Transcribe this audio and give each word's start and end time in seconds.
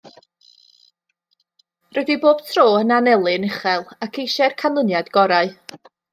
Rydw 1.97 2.13
i 2.13 2.17
bob 2.23 2.41
tro 2.47 2.65
yn 2.79 2.95
anelu 2.97 3.31
yn 3.33 3.47
uchel 3.51 3.87
ac 4.09 4.19
eisiau'r 4.27 4.59
canlyniad 4.65 5.15
gorau 5.21 5.55